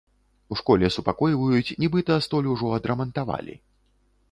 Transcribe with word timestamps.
У 0.53 0.55
школе 0.61 0.89
супакойваюць, 0.95 1.75
нібыта, 1.85 2.17
столь 2.29 2.51
ужо 2.57 2.73
адрамантавалі. 2.81 3.55